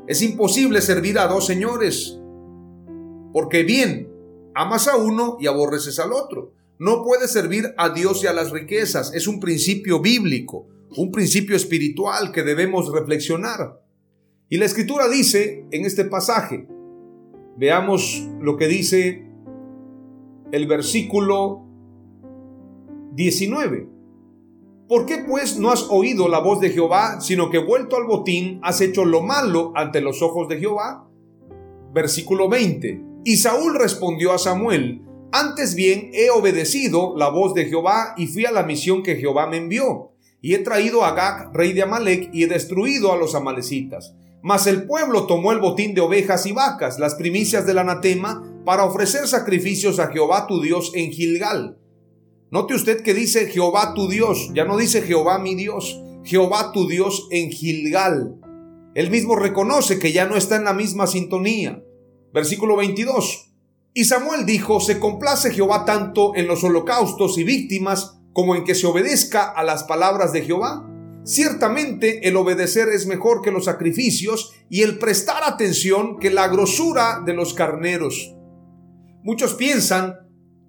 Es 0.07 0.23
imposible 0.23 0.81
servir 0.81 1.19
a 1.19 1.27
dos 1.27 1.47
señores. 1.47 2.19
Porque 3.33 3.63
bien, 3.63 4.11
amas 4.55 4.89
a 4.89 4.97
uno 4.97 5.37
y 5.39 5.47
aborreces 5.47 5.99
al 5.99 6.15
otro. 6.15 6.55
No 6.79 7.03
puedes 7.05 7.31
servir 7.31 7.75
a 7.77 7.91
Dios 7.91 8.25
y 8.25 8.27
a 8.27 8.33
las 8.33 8.51
riquezas. 8.51 9.13
Es 9.15 9.29
un 9.29 9.39
principio 9.39 10.01
bíblico, 10.01 10.67
un 10.97 11.11
principio 11.11 11.57
espiritual 11.57 12.33
que 12.33 12.43
debemos 12.43 12.93
reflexionar. 12.93 13.83
Y 14.49 14.57
la 14.57 14.65
escritura 14.65 15.09
dice 15.09 15.67
en 15.71 15.85
este 15.85 16.05
pasaje, 16.05 16.67
veamos 17.57 18.27
lo 18.41 18.57
que 18.57 18.69
dice 18.69 19.27
el 20.53 20.67
versículo 20.67 21.67
19. 23.13 23.89
¿Por 24.89 25.05
qué 25.05 25.19
pues 25.29 25.59
no 25.59 25.71
has 25.71 25.87
oído 25.91 26.29
la 26.29 26.39
voz 26.39 26.61
de 26.61 26.71
Jehová, 26.71 27.21
sino 27.21 27.51
que 27.51 27.59
vuelto 27.59 27.97
al 27.97 28.05
botín 28.05 28.59
has 28.63 28.81
hecho 28.81 29.05
lo 29.05 29.23
malo 29.23 29.73
ante 29.77 30.01
los 30.01 30.23
ojos 30.23 30.49
de 30.49 30.59
Jehová? 30.59 31.07
Versículo 31.93 32.49
20. 32.49 33.03
Y 33.25 33.37
Saúl 33.37 33.75
respondió 33.79 34.33
a 34.33 34.39
Samuel, 34.39 35.03
antes 35.31 35.75
bien 35.75 36.11
he 36.15 36.31
obedecido 36.31 37.15
la 37.19 37.29
voz 37.29 37.53
de 37.53 37.67
Jehová 37.67 38.15
y 38.17 38.29
fui 38.29 38.47
a 38.47 38.51
la 38.51 38.63
misión 38.63 39.03
que 39.03 39.17
Jehová 39.17 39.47
me 39.47 39.59
envió. 39.59 40.13
Y 40.41 40.55
he 40.55 40.59
traído 40.59 41.05
a 41.05 41.13
Gag, 41.13 41.53
rey 41.53 41.73
de 41.73 41.83
Amalek, 41.83 42.31
y 42.33 42.45
he 42.45 42.47
destruido 42.47 43.13
a 43.13 43.17
los 43.17 43.35
amalecitas. 43.35 44.15
Mas 44.43 44.67
el 44.67 44.87
pueblo 44.87 45.27
tomó 45.27 45.53
el 45.53 45.59
botín 45.59 45.95
de 45.95 46.01
ovejas 46.01 46.47
y 46.47 46.53
vacas, 46.53 46.99
las 46.99 47.17
primicias 47.17 47.67
del 47.67 47.79
anatema, 47.79 48.45
para 48.65 48.85
ofrecer 48.85 49.27
sacrificios 49.27 49.99
a 49.99 50.09
Jehová 50.09 50.47
tu 50.47 50.61
Dios 50.61 50.93
en 50.95 51.11
Gilgal. 51.11 51.79
Note 52.51 52.75
usted 52.75 53.03
que 53.03 53.15
dice 53.15 53.47
Jehová 53.49 53.95
tu 53.95 54.09
Dios, 54.09 54.51
ya 54.55 54.65
no 54.65 54.77
dice 54.77 55.03
Jehová 55.03 55.39
mi 55.39 55.55
Dios, 55.55 56.01
Jehová 56.25 56.73
tu 56.73 56.87
Dios 56.87 57.27
en 57.31 57.51
Gilgal. 57.51 58.37
Él 58.95 59.11
mismo 59.11 59.37
reconoce 59.37 59.99
que 59.99 60.13
ya 60.13 60.27
no 60.27 60.37
está 60.37 60.57
en 60.57 60.65
la 60.65 60.73
misma 60.73 61.07
sintonía. 61.07 61.83
Versículo 62.33 62.77
22. 62.77 63.53
Y 63.95 64.05
Samuel 64.05 64.47
dijo, 64.47 64.81
se 64.81 64.99
complace 64.99 65.51
Jehová 65.53 65.85
tanto 65.85 66.35
en 66.37 66.47
los 66.47 66.63
holocaustos 66.63 67.39
y 67.39 67.45
víctimas 67.45 68.18
como 68.33 68.55
en 68.55 68.65
que 68.65 68.75
se 68.75 68.87
obedezca 68.87 69.45
a 69.45 69.63
las 69.63 69.85
palabras 69.85 70.33
de 70.33 70.43
Jehová. 70.43 70.85
Ciertamente 71.25 72.29
el 72.29 72.37
obedecer 72.37 72.89
es 72.89 73.07
mejor 73.07 73.43
que 73.43 73.51
los 73.51 73.67
sacrificios 73.67 74.53
y 74.71 74.83
el 74.83 74.99
prestar 74.99 75.43
atención 75.45 76.19
que 76.19 76.31
la 76.31 76.49
grosura 76.49 77.23
de 77.25 77.35
los 77.35 77.55
carneros. 77.55 78.35
Muchos 79.23 79.55
piensan, 79.55 80.15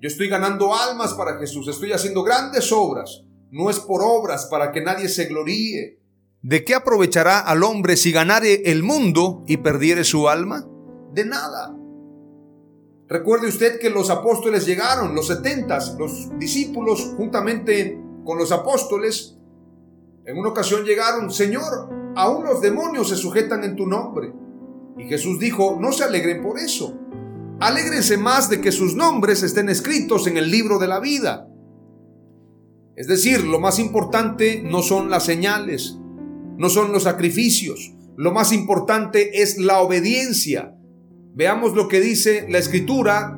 yo 0.02 0.08
estoy 0.08 0.28
ganando 0.28 0.76
almas 0.76 1.14
para 1.14 1.38
Jesús, 1.38 1.68
estoy 1.68 1.94
haciendo 1.94 2.24
grandes 2.24 2.72
obras, 2.72 3.24
no 3.52 3.70
es 3.70 3.80
por 3.80 4.02
obras 4.04 4.48
para 4.48 4.72
que 4.72 4.82
nadie 4.82 5.08
se 5.08 5.26
gloríe. 5.26 6.00
¿De 6.42 6.64
qué 6.64 6.76
aprovechará 6.76 7.40
al 7.40 7.64
hombre 7.64 7.96
si 7.96 8.12
ganare 8.12 8.64
el 8.66 8.84
mundo 8.84 9.44
y 9.48 9.58
perdiere 9.58 10.04
su 10.04 10.28
alma? 10.28 10.66
de 11.14 11.26
nada. 11.26 11.76
Recuerde 13.10 13.48
usted 13.48 13.80
que 13.80 13.90
los 13.90 14.12
apóstoles 14.12 14.68
llegaron, 14.68 15.16
los 15.16 15.28
setentas, 15.28 15.96
los 15.98 16.30
discípulos 16.38 17.16
juntamente 17.18 18.00
con 18.24 18.38
los 18.38 18.52
apóstoles, 18.52 19.36
en 20.26 20.38
una 20.38 20.50
ocasión 20.50 20.84
llegaron, 20.84 21.32
Señor, 21.32 21.90
aún 22.16 22.44
los 22.44 22.62
demonios 22.62 23.10
se 23.10 23.16
sujetan 23.16 23.64
en 23.64 23.76
tu 23.76 23.88
nombre. 23.88 24.32
Y 24.96 25.06
Jesús 25.06 25.40
dijo, 25.40 25.80
no 25.82 25.92
se 25.92 26.04
alegren 26.04 26.44
por 26.44 26.60
eso. 26.60 27.00
Alégrense 27.60 28.16
más 28.18 28.48
de 28.48 28.62
que 28.62 28.72
sus 28.72 28.96
nombres 28.96 29.42
estén 29.42 29.70
escritos 29.70 30.28
en 30.28 30.38
el 30.38 30.52
libro 30.52 30.78
de 30.78 30.88
la 30.88 31.00
vida. 31.00 31.50
Es 32.96 33.08
decir, 33.08 33.44
lo 33.44 33.60
más 33.60 33.80
importante 33.80 34.62
no 34.64 34.84
son 34.84 35.10
las 35.10 35.26
señales, 35.26 35.98
no 36.58 36.70
son 36.70 36.92
los 36.92 37.04
sacrificios, 37.04 37.94
lo 38.18 38.32
más 38.32 38.54
importante 38.54 39.42
es 39.42 39.58
la 39.58 39.80
obediencia, 39.80 40.76
Veamos 41.34 41.74
lo 41.74 41.88
que 41.88 42.02
dice 42.02 42.46
la 42.50 42.58
escritura 42.58 43.38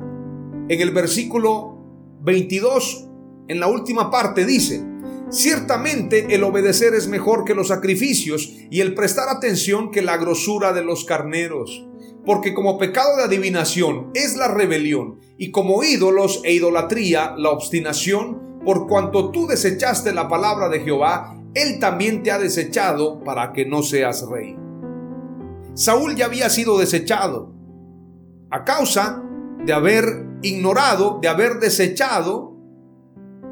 en 0.68 0.80
el 0.80 0.90
versículo 0.92 1.78
22, 2.22 3.08
en 3.48 3.60
la 3.60 3.68
última 3.68 4.10
parte 4.10 4.46
dice, 4.46 4.82
Ciertamente 5.32 6.34
el 6.34 6.44
obedecer 6.44 6.92
es 6.92 7.08
mejor 7.08 7.44
que 7.44 7.54
los 7.54 7.68
sacrificios 7.68 8.52
y 8.70 8.80
el 8.80 8.94
prestar 8.94 9.30
atención 9.30 9.90
que 9.90 10.02
la 10.02 10.18
grosura 10.18 10.74
de 10.74 10.84
los 10.84 11.04
carneros. 11.04 11.86
Porque 12.26 12.52
como 12.52 12.76
pecado 12.76 13.16
de 13.16 13.24
adivinación 13.24 14.10
es 14.14 14.36
la 14.36 14.48
rebelión 14.48 15.20
y 15.38 15.50
como 15.50 15.82
ídolos 15.82 16.42
e 16.44 16.52
idolatría 16.52 17.34
la 17.38 17.48
obstinación, 17.48 18.60
por 18.62 18.86
cuanto 18.86 19.30
tú 19.30 19.46
desechaste 19.46 20.12
la 20.12 20.28
palabra 20.28 20.68
de 20.68 20.80
Jehová, 20.80 21.34
él 21.54 21.78
también 21.78 22.22
te 22.22 22.30
ha 22.30 22.38
desechado 22.38 23.24
para 23.24 23.54
que 23.54 23.64
no 23.64 23.82
seas 23.82 24.26
rey. 24.28 24.54
Saúl 25.72 26.14
ya 26.14 26.26
había 26.26 26.50
sido 26.50 26.78
desechado, 26.78 27.54
a 28.52 28.64
causa 28.64 29.22
de 29.64 29.72
haber 29.72 30.04
ignorado, 30.42 31.18
de 31.20 31.28
haber 31.28 31.58
desechado 31.58 32.52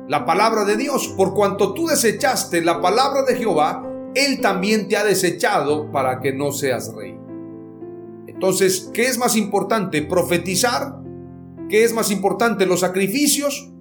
la 0.09 0.26
palabra 0.26 0.64
de 0.64 0.76
Dios. 0.76 1.09
Por 1.16 1.35
cuanto 1.35 1.73
tú 1.73 1.87
desechaste 1.87 2.62
la 2.62 2.80
palabra 2.80 3.23
de 3.23 3.37
Jehová, 3.37 3.83
Él 4.14 4.40
también 4.40 4.88
te 4.88 4.97
ha 4.97 5.04
desechado 5.04 5.90
para 5.90 6.21
que 6.21 6.33
no 6.33 6.52
seas 6.52 6.92
rey. 6.95 7.19
Entonces, 8.26 8.90
¿qué 8.92 9.07
es 9.07 9.19
más 9.19 9.37
importante? 9.37 10.02
¿Profetizar? 10.02 11.00
¿Qué 11.69 11.85
es 11.85 11.95
más 11.95 12.11
importante? 12.11 12.66
¿Los 12.66 12.80
sacrificios 12.80 13.73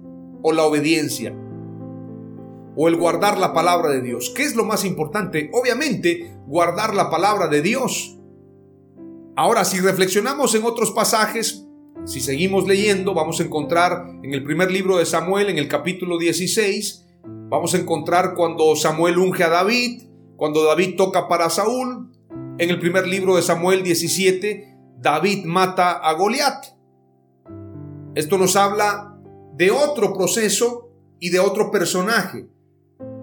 o 0.42 0.52
la 0.52 0.64
obediencia? 0.64 1.34
¿O 2.76 2.88
el 2.88 2.96
guardar 2.96 3.36
la 3.38 3.52
palabra 3.52 3.90
de 3.90 4.00
Dios? 4.00 4.32
¿Qué 4.34 4.44
es 4.44 4.54
lo 4.54 4.64
más 4.64 4.84
importante? 4.84 5.50
Obviamente, 5.52 6.38
guardar 6.46 6.94
la 6.94 7.10
palabra 7.10 7.48
de 7.48 7.60
Dios. 7.60 8.19
Ahora, 9.40 9.64
si 9.64 9.80
reflexionamos 9.80 10.54
en 10.54 10.66
otros 10.66 10.90
pasajes, 10.90 11.64
si 12.04 12.20
seguimos 12.20 12.68
leyendo, 12.68 13.14
vamos 13.14 13.40
a 13.40 13.42
encontrar 13.42 14.04
en 14.22 14.34
el 14.34 14.44
primer 14.44 14.70
libro 14.70 14.98
de 14.98 15.06
Samuel, 15.06 15.48
en 15.48 15.56
el 15.56 15.66
capítulo 15.66 16.18
16, 16.18 17.06
vamos 17.48 17.72
a 17.72 17.78
encontrar 17.78 18.34
cuando 18.34 18.76
Samuel 18.76 19.16
unge 19.16 19.42
a 19.42 19.48
David, 19.48 20.02
cuando 20.36 20.62
David 20.62 20.94
toca 20.94 21.26
para 21.26 21.48
Saúl. 21.48 22.10
En 22.58 22.68
el 22.68 22.78
primer 22.78 23.08
libro 23.08 23.36
de 23.36 23.40
Samuel 23.40 23.82
17, 23.82 24.76
David 24.98 25.46
mata 25.46 25.92
a 25.92 26.12
Goliat. 26.12 26.66
Esto 28.14 28.36
nos 28.36 28.56
habla 28.56 29.18
de 29.54 29.70
otro 29.70 30.12
proceso 30.12 30.90
y 31.18 31.30
de 31.30 31.40
otro 31.40 31.70
personaje, 31.70 32.46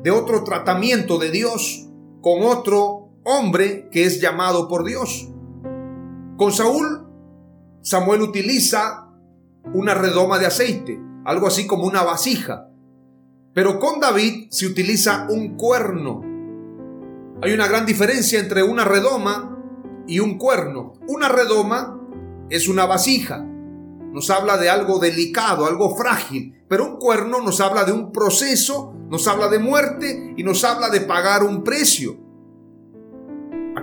de 0.02 0.10
otro 0.10 0.44
tratamiento 0.44 1.20
de 1.20 1.30
Dios 1.30 1.86
con 2.22 2.42
otro 2.42 3.12
hombre 3.24 3.88
que 3.92 4.06
es 4.06 4.20
llamado 4.20 4.68
por 4.68 4.84
Dios. 4.84 5.30
Con 6.38 6.52
Saúl, 6.52 7.08
Samuel 7.82 8.22
utiliza 8.22 9.10
una 9.74 9.96
redoma 9.96 10.38
de 10.38 10.46
aceite, 10.46 11.02
algo 11.26 11.48
así 11.48 11.66
como 11.66 11.86
una 11.86 12.04
vasija. 12.04 12.70
Pero 13.56 13.80
con 13.80 14.00
David 14.00 14.50
se 14.52 14.68
utiliza 14.68 15.26
un 15.32 15.58
cuerno. 15.58 16.22
Hay 17.42 17.54
una 17.54 17.68
gran 17.68 17.88
diferencia 17.88 18.40
entre 18.40 18.62
una 18.62 18.86
redoma 18.86 19.58
y 20.06 20.20
un 20.20 20.38
cuerno. 20.38 20.94
Una 21.08 21.28
redoma 21.28 22.00
es 22.52 22.68
una 22.68 22.86
vasija, 22.86 23.44
nos 24.14 24.30
habla 24.30 24.58
de 24.58 24.70
algo 24.70 25.00
delicado, 25.00 25.66
algo 25.66 25.98
frágil, 25.98 26.64
pero 26.68 26.86
un 26.86 26.98
cuerno 26.98 27.42
nos 27.42 27.60
habla 27.62 27.84
de 27.84 27.94
un 27.94 28.12
proceso, 28.12 28.94
nos 29.10 29.28
habla 29.28 29.48
de 29.48 29.58
muerte 29.58 30.36
y 30.38 30.44
nos 30.44 30.64
habla 30.64 30.90
de 30.90 31.02
pagar 31.02 31.44
un 31.44 31.64
precio. 31.64 32.27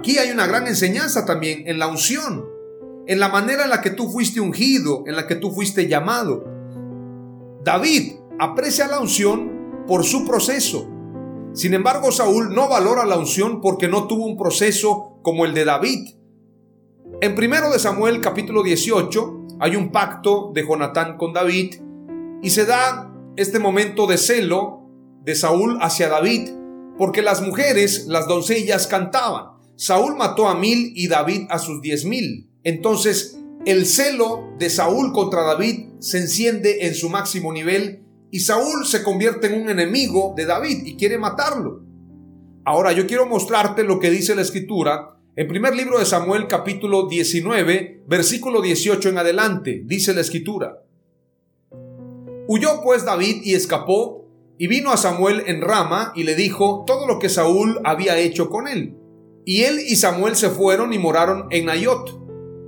Aquí 0.05 0.19
hay 0.19 0.31
una 0.31 0.47
gran 0.47 0.67
enseñanza 0.67 1.25
también 1.25 1.67
en 1.67 1.79
la 1.79 1.87
unción, 1.87 2.45
en 3.07 3.19
la 3.19 3.29
manera 3.29 3.65
en 3.65 3.71
la 3.71 3.81
que 3.81 3.89
tú 3.89 4.11
fuiste 4.11 4.39
ungido, 4.39 5.03
en 5.07 5.17
la 5.17 5.27
que 5.27 5.35
tú 5.35 5.51
fuiste 5.51 5.89
llamado. 5.89 6.45
David 7.65 8.13
aprecia 8.39 8.87
la 8.87 9.01
unción 9.01 9.87
por 9.87 10.05
su 10.05 10.27
proceso. 10.27 10.87
Sin 11.55 11.73
embargo, 11.73 12.13
Saúl 12.13 12.55
no 12.55 12.69
valora 12.69 13.07
la 13.07 13.17
unción 13.17 13.63
porque 13.63 13.89
no 13.89 14.07
tuvo 14.07 14.27
un 14.27 14.37
proceso 14.37 15.21
como 15.23 15.47
el 15.47 15.55
de 15.55 15.65
David. 15.65 16.17
En 17.23 17.35
primero 17.35 17.71
de 17.71 17.79
Samuel 17.79 18.21
capítulo 18.21 18.63
18 18.63 19.57
hay 19.59 19.75
un 19.75 19.91
pacto 19.91 20.51
de 20.53 20.67
Jonatán 20.67 21.17
con 21.17 21.33
David 21.33 21.77
y 22.43 22.51
se 22.51 22.67
da 22.67 23.11
este 23.37 23.59
momento 23.59 24.07
de 24.07 24.19
celo 24.19 24.83
de 25.23 25.35
Saúl 25.35 25.79
hacia 25.81 26.11
David, 26.11 26.51
porque 26.99 27.23
las 27.23 27.41
mujeres, 27.41 28.05
las 28.07 28.29
doncellas 28.29 28.87
cantaban. 28.87 29.54
Saúl 29.77 30.17
mató 30.17 30.49
a 30.49 30.55
mil 30.55 30.93
y 30.95 31.09
David 31.09 31.47
a 31.51 31.59
sus 31.59 31.81
diez 31.81 32.05
mil. 32.05 32.51
Entonces 32.63 33.39
el 33.67 33.87
celo 33.87 34.55
de 34.59 34.71
Saúl 34.71 35.13
contra 35.13 35.43
David 35.43 35.87
se 35.99 36.19
enciende 36.19 36.87
en 36.87 36.95
su 36.95 37.09
máximo 37.09 37.53
nivel 37.53 38.05
y 38.31 38.41
Saúl 38.41 38.87
se 38.87 39.03
convierte 39.03 39.47
en 39.47 39.63
un 39.63 39.71
enemigo 39.71 40.35
de 40.37 40.47
David 40.47 40.85
y 40.85 40.97
quiere 40.97 41.19
matarlo. 41.19 41.83
Ahora 42.65 42.93
yo 42.93 43.07
quiero 43.07 43.27
mostrarte 43.27 43.85
lo 43.85 44.01
que 44.01 44.11
dice 44.11 44.35
la 44.35 44.43
escritura 44.43 45.15
en 45.37 45.49
primer 45.49 45.75
libro 45.75 45.99
de 45.99 46.05
Samuel 46.05 46.47
capítulo 46.47 47.09
19, 47.09 48.05
versículo 48.07 48.63
18 48.63 49.09
en 49.09 49.19
adelante, 49.19 49.83
dice 49.85 50.15
la 50.15 50.21
escritura. 50.21 50.85
Huyó 52.47 52.83
pues 52.85 53.05
David 53.05 53.43
y 53.43 53.55
escapó, 53.55 54.29
y 54.59 54.69
vino 54.69 54.93
a 54.93 54.97
Samuel 54.97 55.43
en 55.47 55.61
Rama 55.61 56.13
y 56.15 56.23
le 56.23 56.37
dijo 56.37 56.85
todo 56.87 57.09
lo 57.09 57.19
que 57.19 57.29
Saúl 57.29 57.81
había 57.83 58.17
hecho 58.17 58.49
con 58.49 58.69
él. 58.69 58.97
Y 59.45 59.63
él 59.63 59.81
y 59.81 59.97
Samuel 59.97 60.37
se 60.37 60.51
fueron 60.51 60.93
y 60.93 60.99
moraron 60.99 61.47
en 61.51 61.67
Nayot. 61.67 62.21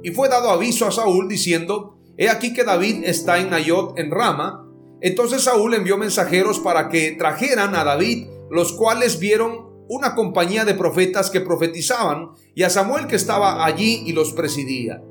Y 0.02 0.10
fue 0.10 0.28
dado 0.28 0.50
aviso 0.50 0.86
a 0.86 0.92
Saúl 0.92 1.28
diciendo, 1.28 1.98
He 2.18 2.28
aquí 2.30 2.52
que 2.54 2.64
David 2.64 3.04
está 3.04 3.38
en 3.38 3.50
Nayot 3.50 3.98
en 3.98 4.10
Rama. 4.10 4.66
Entonces 5.00 5.42
Saúl 5.42 5.74
envió 5.74 5.98
mensajeros 5.98 6.60
para 6.60 6.88
que 6.88 7.12
trajeran 7.12 7.74
a 7.74 7.84
David, 7.84 8.26
los 8.50 8.72
cuales 8.72 9.18
vieron 9.18 9.66
una 9.88 10.14
compañía 10.14 10.64
de 10.64 10.74
profetas 10.74 11.30
que 11.30 11.40
profetizaban 11.40 12.30
y 12.54 12.62
a 12.62 12.70
Samuel 12.70 13.06
que 13.06 13.16
estaba 13.16 13.64
allí 13.64 14.02
y 14.06 14.12
los 14.12 14.32
presidía. 14.32 15.02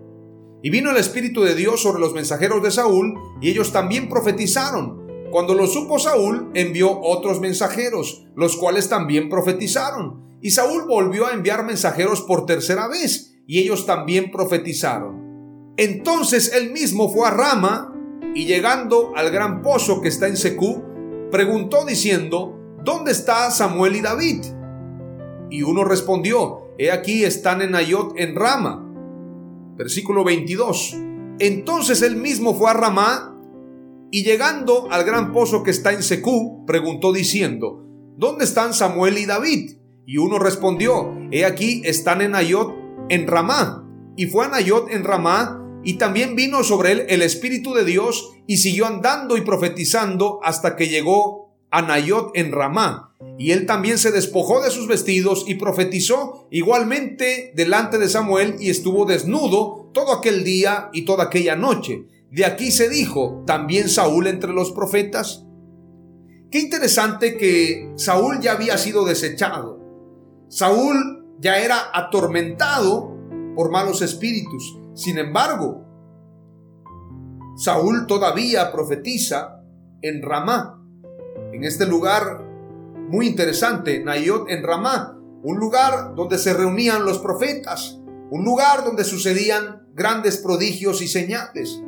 Y 0.63 0.69
vino 0.71 0.89
el 0.89 0.97
Espíritu 0.97 1.43
de 1.43 1.53
Dios 1.53 1.81
sobre 1.81 1.99
los 1.99 2.13
mensajeros 2.13 2.63
de 2.63 2.71
Saúl 2.71 3.13
y 3.39 3.49
ellos 3.51 3.71
también 3.71 4.09
profetizaron. 4.09 5.05
Cuando 5.31 5.53
lo 5.53 5.67
supo 5.67 5.99
Saúl, 5.99 6.49
envió 6.55 6.99
otros 7.01 7.39
mensajeros, 7.39 8.25
los 8.35 8.57
cuales 8.57 8.89
también 8.89 9.29
profetizaron. 9.29 10.24
Y 10.41 10.51
Saúl 10.51 10.85
volvió 10.87 11.27
a 11.27 11.33
enviar 11.33 11.65
mensajeros 11.65 12.21
por 12.21 12.45
tercera 12.45 12.87
vez 12.87 13.35
y 13.47 13.59
ellos 13.59 13.85
también 13.85 14.31
profetizaron. 14.31 15.73
Entonces 15.77 16.53
él 16.53 16.71
mismo 16.71 17.11
fue 17.11 17.27
a 17.27 17.31
Rama 17.31 17.93
y 18.33 18.45
llegando 18.45 19.13
al 19.15 19.31
gran 19.31 19.61
pozo 19.61 20.01
que 20.01 20.09
está 20.09 20.27
en 20.27 20.37
Secú, 20.37 20.83
preguntó 21.31 21.85
diciendo, 21.85 22.55
¿Dónde 22.83 23.11
está 23.11 23.49
Samuel 23.49 23.95
y 23.95 24.01
David? 24.01 24.45
Y 25.49 25.63
uno 25.63 25.83
respondió, 25.83 26.69
he 26.77 26.91
aquí 26.91 27.23
están 27.23 27.63
en 27.63 27.73
Ayot 27.73 28.13
en 28.15 28.35
Rama. 28.35 28.85
Versículo 29.75 30.23
22. 30.23 30.95
Entonces 31.39 32.03
él 32.03 32.15
mismo 32.15 32.53
fue 32.53 32.69
a 32.69 32.73
Ramá 32.73 33.35
y 34.11 34.23
llegando 34.23 34.87
al 34.91 35.03
gran 35.03 35.33
pozo 35.33 35.63
que 35.63 35.71
está 35.71 35.93
en 35.93 36.03
Secú, 36.03 36.63
preguntó 36.65 37.11
diciendo, 37.11 37.83
¿dónde 38.17 38.45
están 38.45 38.73
Samuel 38.73 39.17
y 39.17 39.25
David? 39.25 39.77
Y 40.05 40.17
uno 40.17 40.39
respondió, 40.39 41.15
he 41.31 41.45
aquí 41.45 41.81
están 41.85 42.21
en 42.21 42.35
Ayot 42.35 42.73
en 43.09 43.27
Ramá. 43.27 43.87
Y 44.15 44.27
fue 44.27 44.45
a 44.45 44.49
Nayot 44.49 44.89
en 44.91 45.03
Ramá 45.03 45.61
y 45.83 45.93
también 45.93 46.35
vino 46.35 46.63
sobre 46.63 46.91
él 46.91 47.05
el 47.09 47.21
Espíritu 47.21 47.73
de 47.73 47.85
Dios 47.85 48.31
y 48.47 48.57
siguió 48.57 48.85
andando 48.85 49.37
y 49.37 49.41
profetizando 49.41 50.39
hasta 50.43 50.75
que 50.75 50.87
llegó 50.87 51.55
a 51.69 51.81
Nayot 51.81 52.31
en 52.35 52.51
Ramá 52.51 53.05
y 53.37 53.51
él 53.51 53.65
también 53.65 53.97
se 53.97 54.11
despojó 54.11 54.61
de 54.61 54.71
sus 54.71 54.87
vestidos 54.87 55.45
y 55.47 55.55
profetizó 55.55 56.47
igualmente 56.51 57.51
delante 57.55 57.97
de 57.97 58.09
Samuel 58.09 58.55
y 58.59 58.69
estuvo 58.69 59.05
desnudo 59.05 59.89
todo 59.93 60.13
aquel 60.13 60.43
día 60.43 60.89
y 60.93 61.03
toda 61.03 61.25
aquella 61.25 61.55
noche. 61.55 62.05
De 62.31 62.45
aquí 62.45 62.71
se 62.71 62.89
dijo, 62.89 63.43
también 63.45 63.89
Saúl 63.89 64.27
entre 64.27 64.53
los 64.53 64.71
profetas. 64.71 65.45
Qué 66.49 66.59
interesante 66.59 67.37
que 67.37 67.91
Saúl 67.97 68.39
ya 68.39 68.53
había 68.53 68.77
sido 68.77 69.05
desechado. 69.05 69.84
Saúl 70.47 71.25
ya 71.39 71.57
era 71.57 71.91
atormentado 71.93 73.15
por 73.55 73.71
malos 73.71 74.01
espíritus. 74.01 74.77
Sin 74.93 75.17
embargo, 75.17 75.85
Saúl 77.57 78.05
todavía 78.07 78.71
profetiza 78.71 79.61
en 80.01 80.21
Ramá. 80.21 80.81
En 81.53 81.63
este 81.63 81.85
lugar 81.85 82.43
muy 83.09 83.27
interesante, 83.27 84.03
Nayot 84.03 84.49
en 84.49 84.63
Ramá, 84.63 85.17
un 85.43 85.57
lugar 85.57 86.15
donde 86.15 86.37
se 86.37 86.53
reunían 86.53 87.05
los 87.05 87.19
profetas, 87.19 87.99
un 88.29 88.43
lugar 88.43 88.83
donde 88.83 89.03
sucedían 89.03 89.87
grandes 89.93 90.37
prodigios 90.37 91.01
y 91.01 91.07
señales. 91.07 91.81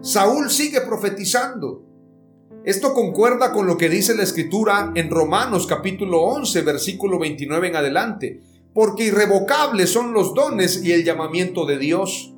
Saúl 0.00 0.50
sigue 0.50 0.80
profetizando. 0.80 1.84
Esto 2.64 2.92
concuerda 2.92 3.52
con 3.52 3.66
lo 3.66 3.78
que 3.78 3.88
dice 3.88 4.14
la 4.14 4.24
escritura 4.24 4.92
en 4.94 5.10
Romanos 5.10 5.66
capítulo 5.66 6.22
11, 6.22 6.62
versículo 6.62 7.18
29 7.18 7.68
en 7.68 7.76
adelante, 7.76 8.40
porque 8.74 9.04
irrevocables 9.04 9.90
son 9.90 10.12
los 10.12 10.34
dones 10.34 10.84
y 10.84 10.92
el 10.92 11.04
llamamiento 11.04 11.66
de 11.66 11.78
Dios. 11.78 12.34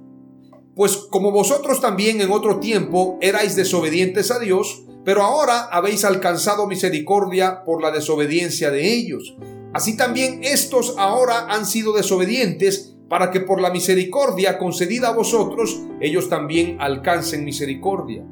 Pues 0.77 0.97
como 0.97 1.33
vosotros 1.33 1.81
también 1.81 2.21
en 2.21 2.31
otro 2.31 2.61
tiempo 2.61 3.19
erais 3.23 3.57
desobedientes 3.57 4.31
a 4.31 4.39
Dios, 4.39 4.83
pero 5.05 5.23
ahora 5.23 5.65
habéis 5.73 6.05
alcanzado 6.05 6.67
misericordia 6.67 7.65
por 7.65 7.83
la 7.83 7.91
desobediencia 7.91 8.71
de 8.71 8.93
ellos. 8.93 9.37
Así 9.73 9.97
también 9.97 10.45
estos 10.45 10.95
ahora 10.99 11.47
han 11.49 11.65
sido 11.65 11.95
desobedientes 11.95 12.95
para 13.09 13.31
que 13.31 13.41
por 13.41 13.61
la 13.61 13.71
misericordia 13.71 14.59
concedida 14.59 15.09
a 15.09 15.15
vosotros 15.15 15.81
ellos 16.01 16.29
también 16.29 16.77
alcancen 16.79 17.45
misericordia. 17.45 18.25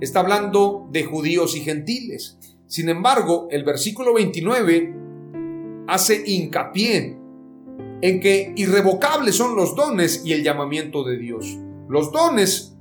Está 0.00 0.20
hablando 0.20 0.86
de 0.90 1.04
judíos 1.04 1.56
y 1.56 1.60
gentiles. 1.60 2.38
Sin 2.66 2.88
embargo, 2.88 3.48
el 3.50 3.64
versículo 3.64 4.12
29 4.14 4.94
hace 5.88 6.22
hincapié 6.26 7.16
en 8.02 8.20
que 8.20 8.52
irrevocables 8.56 9.36
son 9.36 9.56
los 9.56 9.74
dones 9.74 10.22
y 10.24 10.32
el 10.32 10.42
llamamiento 10.42 11.04
de 11.04 11.16
Dios. 11.16 11.56
Los 11.88 12.12
dones 12.12 12.76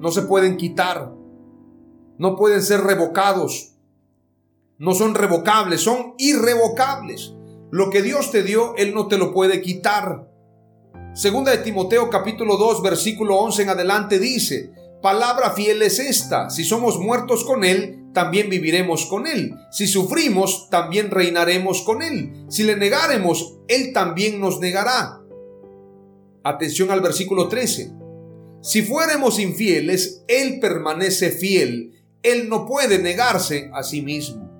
no 0.00 0.10
se 0.10 0.22
pueden 0.22 0.56
quitar, 0.56 1.14
no 2.18 2.36
pueden 2.36 2.62
ser 2.62 2.80
revocados. 2.80 3.68
No 4.78 4.94
son 4.94 5.14
revocables, 5.14 5.80
son 5.80 6.14
irrevocables. 6.18 7.34
Lo 7.70 7.88
que 7.88 8.02
Dios 8.02 8.32
te 8.32 8.42
dio, 8.42 8.74
Él 8.76 8.94
no 8.94 9.06
te 9.06 9.16
lo 9.16 9.32
puede 9.32 9.62
quitar. 9.62 10.28
Segunda 11.14 11.52
de 11.52 11.58
Timoteo 11.58 12.10
capítulo 12.10 12.56
2 12.56 12.82
versículo 12.82 13.36
11 13.36 13.62
en 13.62 13.68
adelante 13.68 14.18
dice, 14.18 14.72
palabra 15.02 15.50
fiel 15.52 15.82
es 15.82 15.98
esta, 15.98 16.48
si 16.50 16.64
somos 16.64 16.98
muertos 16.98 17.44
con 17.44 17.64
Él, 17.64 17.98
también 18.14 18.48
viviremos 18.48 19.06
con 19.06 19.26
Él. 19.26 19.54
Si 19.70 19.86
sufrimos, 19.86 20.68
también 20.70 21.10
reinaremos 21.10 21.82
con 21.82 22.02
Él. 22.02 22.46
Si 22.48 22.62
le 22.62 22.76
negaremos, 22.76 23.58
Él 23.68 23.92
también 23.92 24.40
nos 24.40 24.60
negará. 24.60 25.20
Atención 26.44 26.90
al 26.90 27.00
versículo 27.00 27.48
13. 27.48 27.92
Si 28.62 28.82
fuéramos 28.82 29.38
infieles, 29.38 30.24
Él 30.28 30.60
permanece 30.60 31.30
fiel 31.30 31.92
él 32.22 32.48
no 32.48 32.66
puede 32.66 32.98
negarse 33.00 33.70
a 33.74 33.82
sí 33.82 34.00
mismo. 34.00 34.50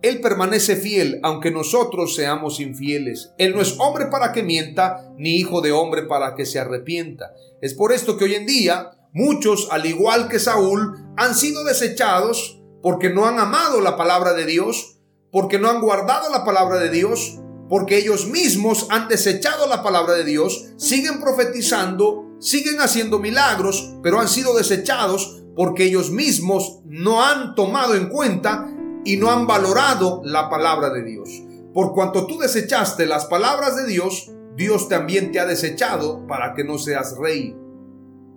Él 0.00 0.20
permanece 0.20 0.76
fiel 0.76 1.20
aunque 1.22 1.50
nosotros 1.50 2.14
seamos 2.14 2.60
infieles. 2.60 3.32
Él 3.36 3.54
no 3.54 3.60
es 3.60 3.78
hombre 3.78 4.06
para 4.06 4.32
que 4.32 4.42
mienta, 4.42 5.12
ni 5.18 5.36
hijo 5.36 5.60
de 5.60 5.72
hombre 5.72 6.04
para 6.04 6.34
que 6.34 6.46
se 6.46 6.58
arrepienta. 6.58 7.32
Es 7.60 7.74
por 7.74 7.92
esto 7.92 8.16
que 8.16 8.24
hoy 8.24 8.34
en 8.34 8.46
día 8.46 8.92
muchos, 9.12 9.68
al 9.70 9.86
igual 9.86 10.28
que 10.28 10.38
Saúl, 10.38 10.94
han 11.16 11.34
sido 11.34 11.64
desechados 11.64 12.60
porque 12.82 13.10
no 13.10 13.26
han 13.26 13.38
amado 13.38 13.80
la 13.80 13.96
palabra 13.96 14.34
de 14.34 14.46
Dios, 14.46 14.98
porque 15.30 15.58
no 15.58 15.68
han 15.68 15.80
guardado 15.80 16.30
la 16.30 16.44
palabra 16.44 16.78
de 16.78 16.90
Dios, 16.90 17.38
porque 17.68 17.98
ellos 17.98 18.26
mismos 18.26 18.86
han 18.90 19.08
desechado 19.08 19.66
la 19.66 19.82
palabra 19.82 20.14
de 20.14 20.24
Dios, 20.24 20.66
siguen 20.76 21.20
profetizando, 21.20 22.24
siguen 22.38 22.80
haciendo 22.80 23.18
milagros, 23.18 23.94
pero 24.02 24.20
han 24.20 24.28
sido 24.28 24.56
desechados 24.56 25.42
porque 25.54 25.84
ellos 25.84 26.10
mismos 26.10 26.80
no 26.84 27.24
han 27.24 27.54
tomado 27.54 27.94
en 27.94 28.08
cuenta 28.08 28.68
y 29.04 29.16
no 29.16 29.30
han 29.30 29.46
valorado 29.46 30.22
la 30.24 30.48
palabra 30.48 30.90
de 30.90 31.02
Dios. 31.02 31.28
Por 31.74 31.92
cuanto 31.92 32.26
tú 32.26 32.38
desechaste 32.38 33.06
las 33.06 33.26
palabras 33.26 33.76
de 33.76 33.86
Dios, 33.86 34.30
Dios 34.54 34.88
también 34.88 35.30
te 35.30 35.40
ha 35.40 35.46
desechado 35.46 36.26
para 36.26 36.54
que 36.54 36.64
no 36.64 36.78
seas 36.78 37.16
rey. 37.18 37.56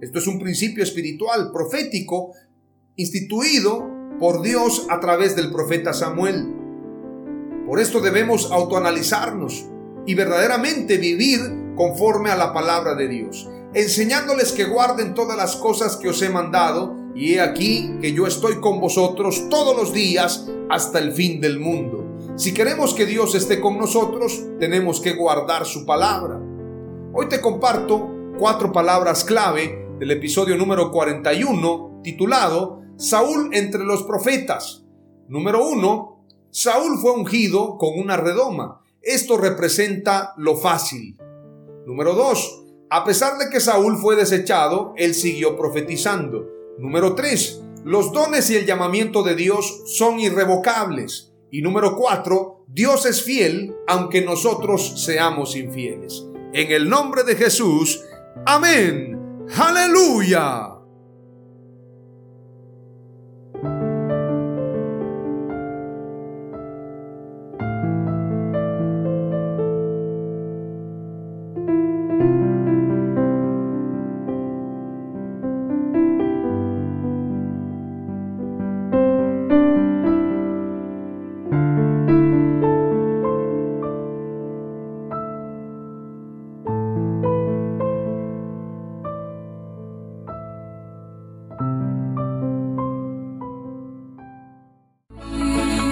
Esto 0.01 0.17
es 0.17 0.25
un 0.25 0.39
principio 0.39 0.83
espiritual, 0.83 1.51
profético, 1.53 2.31
instituido 2.95 3.87
por 4.19 4.41
Dios 4.41 4.87
a 4.89 4.99
través 4.99 5.35
del 5.35 5.51
profeta 5.51 5.93
Samuel. 5.93 6.55
Por 7.67 7.79
esto 7.79 8.01
debemos 8.01 8.51
autoanalizarnos 8.51 9.67
y 10.07 10.15
verdaderamente 10.15 10.97
vivir 10.97 11.39
conforme 11.75 12.31
a 12.31 12.35
la 12.35 12.51
palabra 12.51 12.95
de 12.95 13.07
Dios, 13.07 13.47
enseñándoles 13.75 14.53
que 14.53 14.65
guarden 14.65 15.13
todas 15.13 15.37
las 15.37 15.55
cosas 15.55 15.97
que 15.97 16.09
os 16.09 16.19
he 16.23 16.29
mandado, 16.29 16.97
y 17.13 17.33
he 17.33 17.41
aquí 17.41 17.91
que 18.01 18.13
yo 18.13 18.25
estoy 18.25 18.59
con 18.59 18.79
vosotros 18.79 19.49
todos 19.49 19.75
los 19.75 19.93
días 19.93 20.47
hasta 20.69 20.97
el 20.97 21.11
fin 21.11 21.39
del 21.41 21.59
mundo. 21.59 22.17
Si 22.37 22.53
queremos 22.53 22.95
que 22.95 23.05
Dios 23.05 23.35
esté 23.35 23.59
con 23.59 23.77
nosotros, 23.77 24.41
tenemos 24.59 24.99
que 24.99 25.13
guardar 25.13 25.65
su 25.65 25.85
palabra. 25.85 26.39
Hoy 27.13 27.27
te 27.27 27.39
comparto 27.39 28.09
cuatro 28.39 28.71
palabras 28.71 29.23
clave 29.23 29.80
del 30.01 30.09
episodio 30.09 30.57
número 30.57 30.89
41 30.89 32.01
titulado 32.03 32.81
Saúl 32.97 33.51
entre 33.53 33.83
los 33.83 34.01
profetas. 34.01 34.83
Número 35.27 35.63
uno, 35.63 36.25
Saúl 36.49 36.97
fue 36.99 37.11
ungido 37.11 37.77
con 37.77 37.99
una 37.99 38.17
redoma. 38.17 38.81
Esto 39.03 39.37
representa 39.37 40.33
lo 40.37 40.57
fácil. 40.57 41.19
Número 41.85 42.15
2. 42.15 42.63
A 42.89 43.05
pesar 43.05 43.37
de 43.37 43.51
que 43.51 43.59
Saúl 43.59 43.95
fue 43.95 44.15
desechado, 44.15 44.95
él 44.97 45.13
siguió 45.13 45.55
profetizando. 45.55 46.49
Número 46.79 47.13
3. 47.13 47.61
Los 47.85 48.11
dones 48.11 48.49
y 48.49 48.55
el 48.55 48.65
llamamiento 48.65 49.21
de 49.21 49.35
Dios 49.35 49.83
son 49.85 50.19
irrevocables. 50.19 51.31
Y 51.51 51.61
número 51.61 51.95
4. 51.95 52.65
Dios 52.69 53.05
es 53.05 53.21
fiel 53.21 53.75
aunque 53.87 54.25
nosotros 54.25 55.05
seamos 55.05 55.55
infieles. 55.55 56.25
En 56.53 56.71
el 56.71 56.89
nombre 56.89 57.21
de 57.23 57.35
Jesús. 57.35 58.01
Amén. 58.47 59.20
Hallelujah. 59.49 60.80